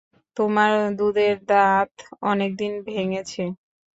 তোমার 0.37 0.69
দুধের 0.97 1.35
দাঁত 1.49 1.91
অনেক 2.23 2.51
দিন 2.57 2.73
ভেঙেছে। 2.87 3.43